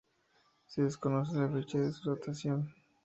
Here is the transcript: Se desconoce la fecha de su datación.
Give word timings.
Se 0.65 0.81
desconoce 0.81 1.35
la 1.37 1.47
fecha 1.47 1.77
de 1.77 1.91
su 1.93 2.09
datación. 2.09 2.73